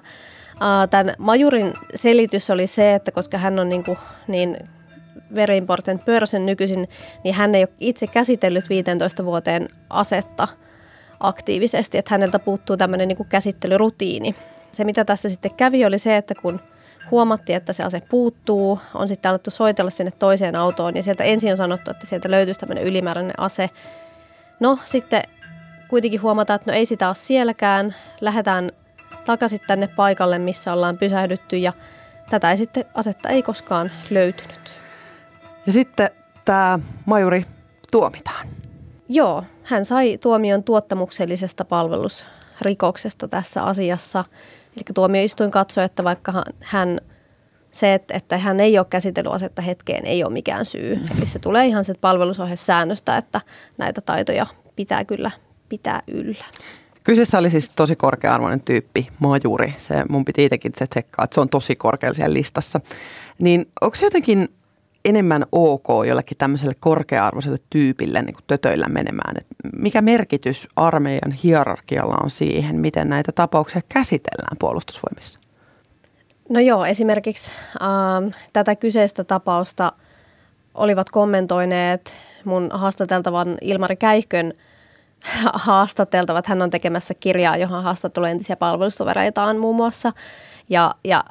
Tämän 0.91 1.15
majurin 1.19 1.75
selitys 1.95 2.51
oli 2.51 2.67
se, 2.67 2.95
että 2.95 3.13
koska 3.13 3.39
hän 3.39 3.59
on 3.59 3.69
niin, 3.69 3.85
kuin, 3.85 3.99
niin 4.29 4.57
very 5.35 5.57
important 5.57 6.05
person 6.05 6.47
nykyisin, 6.47 6.89
niin 7.25 7.35
hän 7.35 7.55
ei 7.55 7.63
ole 7.63 7.69
itse 7.81 8.07
käsitellyt 8.07 8.69
15 8.69 9.25
vuoteen 9.25 9.69
asetta– 9.91 10.49
aktiivisesti, 11.21 11.99
että 11.99 12.15
häneltä 12.15 12.39
puuttuu 12.39 12.77
tämmöinen 12.77 13.09
niin 13.09 13.17
kuin 13.17 13.29
käsittelyrutiini. 13.29 14.35
Se, 14.73 14.85
mitä 14.85 15.05
tässä 15.05 15.29
sitten 15.29 15.55
kävi, 15.55 15.85
oli 15.85 15.99
se, 15.99 16.17
että 16.17 16.35
kun 16.35 16.61
huomattiin, 17.11 17.57
että 17.57 17.73
se 17.73 17.83
ase 17.83 18.03
puuttuu, 18.11 18.81
on 18.95 19.09
sitten 19.09 19.31
alettu 19.31 19.51
soitella 19.51 19.91
sinne 19.91 20.11
toiseen 20.19 20.57
autoon 20.57 20.97
ja 20.97 21.03
sieltä 21.03 21.25
ensin 21.25 21.51
on 21.51 21.57
sanottu, 21.57 21.91
että 21.91 22.07
sieltä 22.07 22.31
löytyisi 22.31 22.61
tämmöinen 22.61 22.85
ylimääräinen 22.85 23.41
ase. 23.41 23.71
No 24.61 24.79
sitten 24.85 25.23
kuitenkin 25.89 26.23
huomataan, 26.23 26.55
että 26.57 26.71
no 26.71 26.77
ei 26.77 26.87
sitä 26.87 27.07
ole 27.07 27.15
sielläkään, 27.15 27.95
lähdetään 28.21 28.71
takaisin 29.25 29.59
tänne 29.67 29.89
paikalle, 29.89 30.39
missä 30.39 30.73
ollaan 30.73 30.99
pysähdytty 30.99 31.57
ja 31.57 31.73
tätä 32.31 32.51
ei 32.51 32.57
sitten 32.57 32.85
asetta 32.95 33.29
ei 33.29 33.43
koskaan 33.43 33.91
löytynyt. 34.11 34.71
Ja 35.67 35.73
sitten 35.73 36.11
tämä 36.45 36.79
majuri 37.07 37.47
tuomitaan. 37.91 38.47
Joo, 39.09 39.45
hän 39.63 39.85
sai 39.85 40.19
tuomion 40.19 40.65
tuottamuksellisesta 40.65 41.65
palvelusrikoksesta 41.65 43.29
tässä 43.29 43.63
asiassa. 43.63 44.25
Eli 44.77 44.85
tuomioistuin 44.95 45.51
katsoi, 45.51 45.85
että 45.85 46.05
vaikka 46.05 46.45
hän 46.61 47.01
se, 47.71 47.95
että, 47.95 48.15
että 48.15 48.39
hän 48.39 48.61
ei 48.61 48.79
ole 48.79 48.87
käsitellyt 48.91 49.33
asetta 49.33 49.63
hetkeen, 49.63 50.07
ei 50.07 50.25
ole 50.25 50.33
mikään 50.33 50.65
syy. 50.65 51.01
Eli 51.19 51.27
se 51.27 51.39
tulee 51.39 51.67
ihan 51.67 51.85
sieltä 51.85 52.01
palvelusohjesäännöstä, 52.01 53.17
että 53.17 53.41
näitä 53.79 54.01
taitoja 54.01 54.47
pitää 54.77 55.05
kyllä 55.05 55.31
pitää 55.69 56.03
yllä. 56.09 56.45
Kyseessä 57.05 57.39
oli 57.39 57.51
siis 57.51 57.71
tosi 57.71 57.97
korkea-arvoinen 57.97 58.61
tyyppi, 58.61 59.09
majuri. 59.19 59.75
Se, 59.77 60.05
mun 60.09 60.25
piti 60.25 60.45
itsekin 60.45 60.73
se 60.77 60.87
tsekkaa, 60.87 61.25
että 61.25 61.35
se 61.35 61.41
on 61.41 61.49
tosi 61.49 61.77
korkealla 61.77 62.15
siellä 62.15 62.35
listassa. 62.35 62.81
Niin 63.39 63.69
onko 63.81 63.97
se 63.97 64.07
jotenkin 64.07 64.49
enemmän 65.05 65.47
ok 65.53 65.87
jollekin 66.07 66.39
tämmöiselle 66.39 66.75
korkea-arvoiselle 66.81 67.59
tyypille 67.71 68.23
niin 68.23 68.37
tötöillä 68.47 68.87
menemään? 68.89 69.37
Et 69.37 69.47
mikä 69.77 70.03
merkitys 70.03 70.69
armeijan 70.77 71.33
hierarkialla 71.33 72.17
on 72.23 72.31
siihen, 72.31 72.77
miten 72.77 73.09
näitä 73.09 73.33
tapauksia 73.33 73.83
käsitellään 73.89 74.57
puolustusvoimissa? 74.59 75.39
No 76.49 76.61
joo, 76.61 76.85
esimerkiksi 76.85 77.51
äh, 77.83 78.41
tätä 78.53 78.77
kyseistä 78.77 79.25
tapausta 79.25 79.93
olivat 80.75 81.11
kommentoineet 81.11 82.15
mun 82.45 82.69
haastateltavan 82.73 83.59
Ilmari 83.61 83.97
Käihkön 83.97 84.53
haastateltavat. 85.55 86.47
Hän 86.47 86.63
on 86.63 86.71
tekemässä 86.71 87.15
kirjaa, 87.15 87.57
johon 87.57 87.83
haastattelee 87.83 88.31
entisiä 88.31 88.57
palvelustovereitaan 88.57 89.59
muun 89.59 89.77
muassa. 89.77 90.13
Ja, 90.69 90.95
ja 91.05 91.25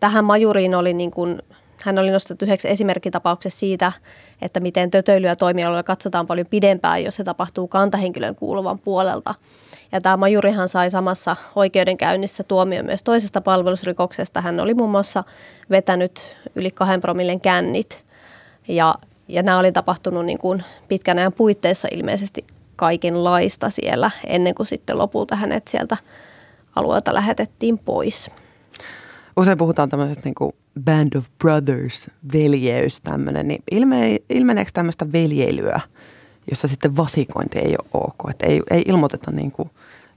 tähän 0.00 0.24
majuriin 0.24 0.74
oli 0.74 0.94
niin 0.94 1.10
kuin 1.10 1.42
hän 1.84 1.98
oli 1.98 2.10
nostettu 2.10 2.44
yhdeksi 2.44 2.70
esimerkkitapauksessa 2.70 3.58
siitä, 3.58 3.92
että 4.42 4.60
miten 4.60 4.90
tötöilyä 4.90 5.36
toimialoilla 5.36 5.82
katsotaan 5.82 6.26
paljon 6.26 6.46
pidempään, 6.46 7.04
jos 7.04 7.16
se 7.16 7.24
tapahtuu 7.24 7.68
kantahenkilön 7.68 8.34
kuuluvan 8.34 8.78
puolelta. 8.78 9.34
Ja 9.92 10.00
tämä 10.00 10.16
majurihan 10.16 10.68
sai 10.68 10.90
samassa 10.90 11.36
oikeudenkäynnissä 11.56 12.42
tuomio 12.42 12.82
myös 12.82 13.02
toisesta 13.02 13.40
palvelusrikoksesta. 13.40 14.40
Hän 14.40 14.60
oli 14.60 14.74
muun 14.74 14.90
muassa 14.90 15.24
vetänyt 15.70 16.36
yli 16.54 16.70
kahden 16.70 17.00
promillen 17.00 17.40
kännit 17.40 18.04
Ja, 18.68 18.94
ja 19.28 19.42
nämä 19.42 19.58
oli 19.58 19.72
tapahtunut 19.72 20.24
niin 20.24 20.38
kuin 20.38 20.64
pitkän 20.88 21.18
ajan 21.18 21.32
puitteissa 21.32 21.88
ilmeisesti 21.90 22.44
kaikenlaista 22.78 23.70
siellä 23.70 24.10
ennen 24.26 24.54
kuin 24.54 24.66
sitten 24.66 24.98
lopulta 24.98 25.36
hänet 25.36 25.68
sieltä 25.68 25.96
alueelta 26.76 27.14
lähetettiin 27.14 27.78
pois. 27.78 28.30
Usein 29.36 29.58
puhutaan 29.58 29.88
tämmöisestä 29.88 30.22
niin 30.24 30.34
kuin 30.34 30.52
band 30.84 31.14
of 31.16 31.24
brothers, 31.38 32.10
veljeys 32.32 33.00
tämmöinen, 33.00 33.48
niin 33.48 33.62
ilme, 33.70 34.16
ilmeneekö 34.30 34.70
tämmöistä 34.74 35.12
veljeilyä, 35.12 35.80
jossa 36.50 36.68
sitten 36.68 36.96
vasikointi 36.96 37.58
ei 37.58 37.74
ole 37.78 38.04
ok, 38.04 38.30
että 38.30 38.46
ei, 38.46 38.62
ei 38.70 38.82
ilmoiteta 38.88 39.30
niin 39.30 39.50
kuin 39.50 39.70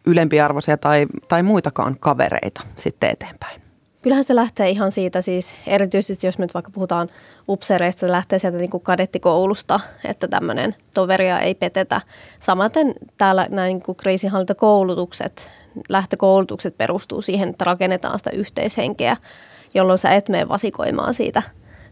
ylempiarvoisia 0.06 0.77
tai, 0.77 1.06
tai 1.27 1.44
muitakaan 1.44 1.98
kavereita 2.00 2.62
sitten 2.75 3.10
eteenpäin? 3.10 3.62
Kyllähän 4.01 4.24
se 4.24 4.36
lähtee 4.36 4.70
ihan 4.70 4.91
siitä 4.91 5.22
siis, 5.22 5.55
erityisesti 5.67 6.27
jos 6.27 6.39
nyt 6.39 6.53
vaikka 6.53 6.72
puhutaan 6.72 7.10
upseereista, 7.50 8.00
se 8.00 8.12
lähtee 8.12 8.39
sieltä 8.39 8.58
niin 8.58 8.70
kuin 8.70 8.84
kadettikoulusta, 8.84 9.79
että 10.05 10.27
tämmöinen 10.27 10.75
toveria 10.93 11.39
ei 11.39 11.55
petetä. 11.55 12.01
Samaten 12.39 12.93
täällä 13.17 13.48
näin 13.50 13.74
niin 13.74 13.84
kuin 13.84 13.96
kriisinhallintakoulutukset, 13.96 15.50
lähtökoulutukset 15.89 16.77
perustuu 16.77 17.22
siihen, 17.22 17.50
että 17.50 17.65
rakennetaan 17.65 18.20
sitä 18.20 18.29
yhteishenkeä, 18.34 19.17
jolloin 19.74 19.98
sä 19.98 20.10
et 20.10 20.29
mene 20.29 20.48
vasikoimaan 20.48 21.13
siitä 21.13 21.43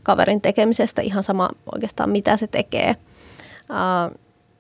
kaverin 0.04 0.42
tekemisestä 0.42 1.01
ihan 1.01 1.24
sama 1.24 1.50
oikeastaan 1.74 2.10
mitä 2.10 2.38
se 2.38 2.48
tekee. 2.48 2.96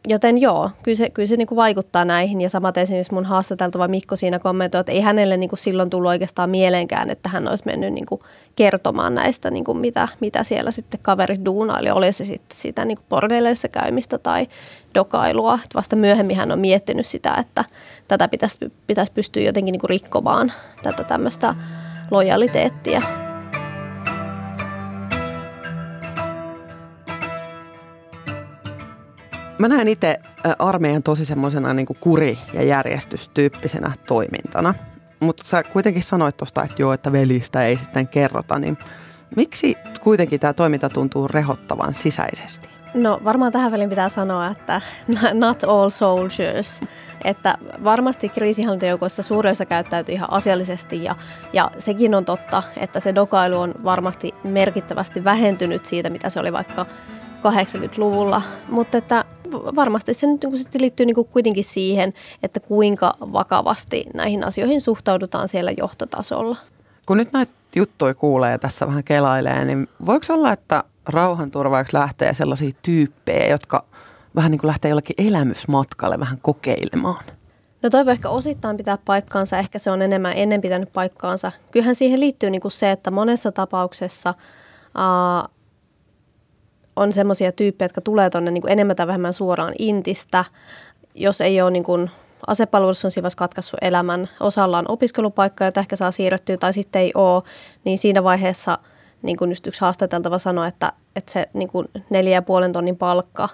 Joten 0.07 0.37
joo, 0.37 0.69
kyllä 0.83 0.95
se, 0.95 1.09
kyllä 1.09 1.25
se 1.25 1.35
niin 1.35 1.47
kuin 1.47 1.55
vaikuttaa 1.55 2.05
näihin 2.05 2.41
ja 2.41 2.49
samaten 2.49 2.83
esimerkiksi 2.83 3.13
mun 3.13 3.25
haastateltava 3.25 3.87
Mikko 3.87 4.15
siinä 4.15 4.39
kommentoi, 4.39 4.79
että 4.79 4.91
ei 4.91 5.01
hänelle 5.01 5.37
niin 5.37 5.49
kuin 5.49 5.59
silloin 5.59 5.89
tullut 5.89 6.09
oikeastaan 6.09 6.49
mieleenkään, 6.49 7.09
että 7.09 7.29
hän 7.29 7.47
olisi 7.47 7.63
mennyt 7.65 7.93
niin 7.93 8.05
kuin 8.05 8.21
kertomaan 8.55 9.15
näistä, 9.15 9.51
niin 9.51 9.63
kuin 9.63 9.77
mitä, 9.77 10.07
mitä 10.19 10.43
siellä 10.43 10.71
sitten 10.71 10.99
kaverit 11.03 11.45
duunaili. 11.45 11.89
Oli 11.89 12.11
se 12.11 12.25
sitten 12.25 12.57
sitä 12.57 12.85
niin 12.85 12.97
kuin 12.97 13.05
bordelleissa 13.09 13.67
käymistä 13.67 14.17
tai 14.17 14.47
dokailua. 14.95 15.53
Että 15.53 15.75
vasta 15.75 15.95
myöhemmin 15.95 16.37
hän 16.37 16.51
on 16.51 16.59
miettinyt 16.59 17.05
sitä, 17.05 17.35
että 17.39 17.65
tätä 18.07 18.27
pitäisi, 18.27 18.71
pitäisi 18.87 19.11
pystyä 19.11 19.43
jotenkin 19.43 19.71
niin 19.71 19.81
kuin 19.81 19.89
rikkomaan, 19.89 20.51
tätä 20.83 21.03
tämmöistä 21.03 21.55
lojaliteettia. 22.11 23.28
Mä 29.59 29.67
näen 29.67 29.87
itse 29.87 30.15
armeijan 30.59 31.03
tosi 31.03 31.25
semmoisena 31.25 31.73
niin 31.73 31.87
kuri- 31.99 32.39
ja 32.53 32.63
järjestystyyppisenä 32.63 33.91
toimintana. 34.07 34.73
Mutta 35.19 35.43
sä 35.43 35.63
kuitenkin 35.63 36.03
sanoit 36.03 36.37
tuosta, 36.37 36.63
että 36.63 36.75
joo, 36.81 36.93
että 36.93 37.11
velistä 37.11 37.63
ei 37.65 37.77
sitten 37.77 38.07
kerrota, 38.07 38.59
niin 38.59 38.77
miksi 39.35 39.77
kuitenkin 40.01 40.39
tämä 40.39 40.53
toiminta 40.53 40.89
tuntuu 40.89 41.27
rehottavan 41.27 41.95
sisäisesti? 41.95 42.69
No 42.93 43.19
varmaan 43.23 43.51
tähän 43.51 43.71
väliin 43.71 43.89
pitää 43.89 44.09
sanoa, 44.09 44.47
että 44.47 44.81
not 45.33 45.63
all 45.63 45.89
soldiers. 45.89 46.81
Että 47.23 47.57
varmasti 47.83 48.29
kriisihallintajoukoissa 48.29 49.23
suurin 49.23 49.51
osa 49.51 49.65
käyttäytyy 49.65 50.15
ihan 50.15 50.33
asiallisesti 50.33 51.03
ja, 51.03 51.15
ja 51.53 51.71
sekin 51.77 52.15
on 52.15 52.25
totta, 52.25 52.63
että 52.77 52.99
se 52.99 53.15
dokailu 53.15 53.59
on 53.59 53.73
varmasti 53.83 54.35
merkittävästi 54.43 55.23
vähentynyt 55.23 55.85
siitä, 55.85 56.09
mitä 56.09 56.29
se 56.29 56.39
oli 56.39 56.53
vaikka 56.53 56.85
80-luvulla, 57.43 58.41
mutta 58.69 58.97
että 58.97 59.25
varmasti 59.51 60.13
se 60.13 60.27
nyt 60.27 60.43
niin 60.43 60.81
liittyy 60.81 61.05
niin 61.05 61.15
kuin 61.15 61.27
kuitenkin 61.27 61.63
siihen, 61.63 62.13
että 62.43 62.59
kuinka 62.59 63.13
vakavasti 63.19 64.05
näihin 64.13 64.43
asioihin 64.43 64.81
suhtaudutaan 64.81 65.47
siellä 65.47 65.71
johtotasolla. 65.77 66.57
Kun 67.05 67.17
nyt 67.17 67.33
näitä 67.33 67.51
juttuja 67.75 68.13
kuulee 68.13 68.51
ja 68.51 68.59
tässä 68.59 68.87
vähän 68.87 69.03
kelailee, 69.03 69.65
niin 69.65 69.87
voiko 70.05 70.25
olla, 70.33 70.51
että 70.51 70.83
rauhanturvaajaksi 71.05 71.93
lähtee 71.93 72.33
sellaisia 72.33 72.71
tyyppejä, 72.81 73.49
jotka 73.49 73.85
vähän 74.35 74.51
niin 74.51 74.59
kuin 74.59 74.67
lähtee 74.67 74.89
jollakin 74.89 75.27
elämysmatkalle 75.27 76.19
vähän 76.19 76.37
kokeilemaan? 76.41 77.23
No 77.83 77.89
toivon 77.89 78.11
ehkä 78.11 78.29
osittain 78.29 78.77
pitää 78.77 78.97
paikkaansa, 79.05 79.57
ehkä 79.57 79.79
se 79.79 79.91
on 79.91 80.01
enemmän 80.01 80.33
ennen 80.35 80.61
pitänyt 80.61 80.93
paikkaansa. 80.93 81.51
Kyllähän 81.71 81.95
siihen 81.95 82.19
liittyy 82.19 82.49
niin 82.49 82.61
kuin 82.61 82.71
se, 82.71 82.91
että 82.91 83.11
monessa 83.11 83.51
tapauksessa 83.51 84.33
ää, 84.97 85.43
on 86.99 87.13
semmoisia 87.13 87.51
tyyppejä, 87.51 87.85
jotka 87.85 88.01
tulee 88.01 88.29
tuonne 88.29 88.51
niin 88.51 88.69
enemmän 88.69 88.95
tai 88.95 89.07
vähemmän 89.07 89.33
suoraan 89.33 89.73
intistä, 89.79 90.45
jos 91.15 91.41
ei 91.41 91.61
ole 91.61 91.71
niin 91.71 91.83
kuin 91.83 92.09
on 92.47 92.55
siinä 93.11 93.29
katkaissut 93.37 93.79
elämän. 93.81 94.29
Osalla 94.39 94.77
on 94.77 94.85
opiskelupaikka, 94.87 95.65
jota 95.65 95.79
ehkä 95.79 95.95
saa 95.95 96.11
siirrettyä 96.11 96.57
tai 96.57 96.73
sitten 96.73 97.01
ei 97.01 97.11
ole, 97.15 97.43
niin 97.83 97.97
siinä 97.97 98.23
vaiheessa 98.23 98.77
niin 99.21 99.37
kuin 99.37 99.51
just 99.51 99.67
yksi 99.67 99.81
haastateltava 99.81 100.39
sanoi, 100.39 100.67
että, 100.67 100.93
että 101.15 101.31
se 101.31 101.49
niin 101.53 101.69
kuin 101.69 101.87
neljä 102.09 102.33
ja 102.33 102.41
puolen 102.41 102.71
tonnin 102.71 102.97
palkka 102.97 103.49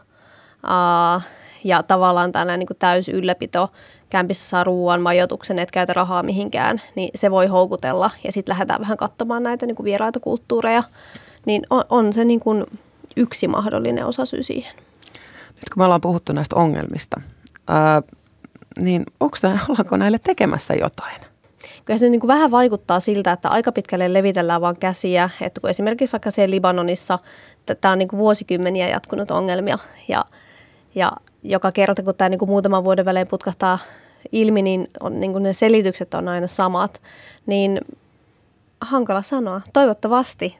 aa, 0.63 1.21
ja 1.63 1.83
tavallaan 1.83 2.31
tällainen 2.31 2.59
niin 2.59 2.79
täys 2.79 3.09
ylläpito, 3.09 3.71
kämpissä 4.09 4.49
saa 4.49 4.63
ruoan, 4.63 5.01
majoituksen, 5.01 5.59
et 5.59 5.71
käytä 5.71 5.93
rahaa 5.93 6.23
mihinkään, 6.23 6.81
niin 6.95 7.09
se 7.15 7.31
voi 7.31 7.47
houkutella 7.47 8.11
ja 8.23 8.31
sitten 8.31 8.53
lähdetään 8.53 8.81
vähän 8.81 8.97
katsomaan 8.97 9.43
näitä 9.43 9.65
niin 9.65 9.75
kuin 9.75 9.85
vieraita 9.85 10.19
kulttuureja, 10.19 10.83
niin 11.45 11.63
on, 11.69 11.83
on 11.89 12.13
se 12.13 12.25
niin 12.25 12.39
kuin 12.39 12.65
yksi 13.15 13.47
mahdollinen 13.47 14.05
osasyy 14.05 14.43
siihen. 14.43 14.75
Nyt 15.55 15.69
kun 15.73 15.81
me 15.81 15.83
ollaan 15.83 16.01
puhuttu 16.01 16.33
näistä 16.33 16.55
ongelmista, 16.55 17.21
ää, 17.67 18.01
niin 18.79 19.05
onko 19.19 19.37
tämä, 19.41 19.59
ollaanko 19.69 19.97
näille 19.97 20.19
tekemässä 20.19 20.73
jotain? 20.73 21.21
Kyllä 21.85 21.97
se 21.97 22.09
niin 22.09 22.19
kuin 22.19 22.27
vähän 22.27 22.51
vaikuttaa 22.51 22.99
siltä, 22.99 23.31
että 23.31 23.49
aika 23.49 23.71
pitkälle 23.71 24.13
levitellään 24.13 24.61
vaan 24.61 24.77
käsiä. 24.77 25.29
Että 25.41 25.61
kun 25.61 25.69
esimerkiksi 25.69 26.11
vaikka 26.13 26.31
siellä 26.31 26.53
Libanonissa, 26.55 27.19
tämä 27.81 27.91
on 27.91 27.99
niin 27.99 28.07
kuin 28.07 28.17
vuosikymmeniä 28.17 28.89
jatkunut 28.89 29.31
ongelmia 29.31 29.77
ja, 30.07 30.25
ja 30.95 31.11
joka 31.43 31.71
kerta, 31.71 32.03
kun 32.03 32.15
tämä 32.15 32.29
niin 32.29 32.39
kuin 32.39 32.49
muutaman 32.49 32.83
vuoden 32.83 33.05
välein 33.05 33.27
putkahtaa 33.27 33.79
ilmi, 34.31 34.61
niin, 34.61 34.87
on, 34.99 35.19
niin 35.19 35.31
kuin 35.31 35.43
ne 35.43 35.53
selitykset 35.53 36.13
on 36.13 36.27
aina 36.27 36.47
samat. 36.47 37.01
Niin 37.45 37.81
hankala 38.81 39.21
sanoa. 39.21 39.61
Toivottavasti 39.73 40.59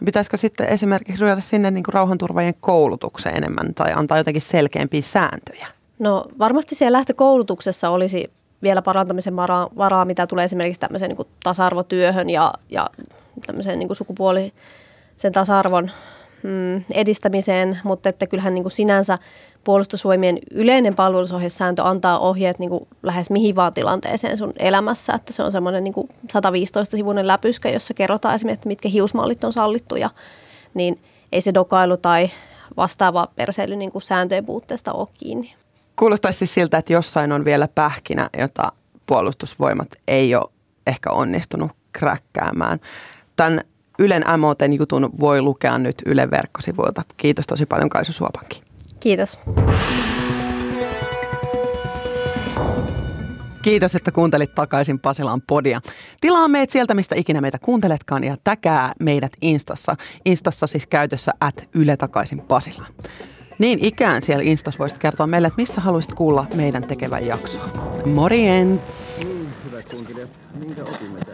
No 0.00 0.04
pitäisikö 0.04 0.36
sitten 0.36 0.68
esimerkiksi 0.68 1.20
ruveta 1.20 1.40
sinne 1.40 1.70
niin 1.70 1.84
kuin 1.84 1.94
rauhanturvajien 1.94 2.54
koulutukseen 2.60 3.36
enemmän 3.36 3.74
tai 3.74 3.92
antaa 3.92 4.18
jotenkin 4.18 4.42
selkeämpiä 4.42 5.02
sääntöjä? 5.02 5.66
No 5.98 6.24
varmasti 6.38 6.74
siellä 6.74 6.96
lähtökoulutuksessa 6.96 7.90
olisi 7.90 8.30
vielä 8.62 8.82
parantamisen 8.82 9.36
varaa, 9.36 9.68
varaa 9.76 10.04
mitä 10.04 10.26
tulee 10.26 10.44
esimerkiksi 10.44 10.80
tämmöiseen 10.80 11.08
niin 11.08 11.16
kuin 11.16 11.28
tasa-arvotyöhön 11.42 12.30
ja, 12.30 12.52
ja 12.70 12.86
tämmöiseen 13.46 13.78
niin 13.78 13.88
kuin 13.88 13.96
sukupuoli, 13.96 14.52
sen 15.16 15.32
tasa-arvon 15.32 15.90
mm, 16.44 16.84
edistämiseen, 16.94 17.78
mutta 17.84 18.08
että 18.08 18.26
kyllähän 18.26 18.54
niin 18.54 18.64
kuin 18.64 18.72
sinänsä 18.72 19.18
puolustusvoimien 19.64 20.38
yleinen 20.50 20.94
palvelusohjesääntö 20.94 21.82
antaa 21.82 22.18
ohjeet 22.18 22.58
niin 22.58 22.70
kuin 22.70 22.88
lähes 23.02 23.30
mihin 23.30 23.56
vaan 23.56 23.74
tilanteeseen 23.74 24.36
sun 24.36 24.52
elämässä, 24.58 25.12
että 25.12 25.32
se 25.32 25.42
on 25.42 25.52
semmoinen 25.52 25.84
niin 25.84 25.94
115-sivuinen 26.36 27.26
läpyskä, 27.26 27.70
jossa 27.70 27.94
kerrotaan 27.94 28.34
esimerkiksi, 28.34 28.58
että 28.58 28.68
mitkä 28.68 28.88
hiusmallit 28.88 29.44
on 29.44 29.52
sallittuja, 29.52 30.10
niin 30.74 31.00
ei 31.32 31.40
se 31.40 31.54
dokailu 31.54 31.96
tai 31.96 32.30
vastaava 32.76 33.28
perseily 33.36 33.76
niin 33.76 33.92
kuin 33.92 34.02
sääntöjen 34.02 34.46
puutteesta 34.46 34.92
ole 34.92 35.08
kiinni. 35.14 35.54
Kuulostaisi 35.96 36.38
siis 36.38 36.54
siltä, 36.54 36.78
että 36.78 36.92
jossain 36.92 37.32
on 37.32 37.44
vielä 37.44 37.68
pähkinä, 37.74 38.30
jota 38.38 38.72
puolustusvoimat 39.06 39.88
ei 40.08 40.34
ole 40.34 40.50
ehkä 40.86 41.10
onnistunut 41.10 41.70
kräkkäämään. 41.92 42.80
Tämän 43.36 43.60
Ylen 43.98 44.24
MOTen 44.38 44.72
jutun 44.72 45.10
voi 45.20 45.42
lukea 45.42 45.78
nyt 45.78 46.02
Ylen 46.06 46.30
verkkosivuilta. 46.30 47.02
Kiitos 47.16 47.46
tosi 47.46 47.66
paljon 47.66 47.88
Kaisu 47.88 48.12
Suopanki. 48.12 48.62
Kiitos. 49.00 49.38
Kiitos, 53.62 53.94
että 53.94 54.12
kuuntelit 54.12 54.54
takaisin 54.54 54.98
Pasilan 54.98 55.42
podia. 55.42 55.80
Tilaa 56.20 56.48
meidät 56.48 56.70
sieltä, 56.70 56.94
mistä 56.94 57.14
ikinä 57.14 57.40
meitä 57.40 57.58
kuunteletkaan 57.58 58.24
ja 58.24 58.36
täkää 58.44 58.92
meidät 59.00 59.32
Instassa. 59.42 59.96
Instassa 60.24 60.66
siis 60.66 60.86
käytössä 60.86 61.32
at 61.40 61.68
Yle 61.74 61.96
takaisin 61.96 62.40
Pasilaan. 62.40 62.92
Niin 63.58 63.78
ikään 63.84 64.22
siellä 64.22 64.44
Instassa 64.44 64.78
voisit 64.78 64.98
kertoa 64.98 65.26
meille, 65.26 65.46
että 65.46 65.60
missä 65.60 65.80
haluaisit 65.80 66.12
kuulla 66.12 66.46
meidän 66.54 66.84
tekevän 66.84 67.26
jaksoa. 67.26 67.68
Morjens! 68.06 69.18
Niin, 69.24 69.48
hyvät 69.64 69.88
kuuntelijat, 69.88 70.38
minkä 70.54 70.82
opimme 70.82 71.20
tästä? 71.20 71.33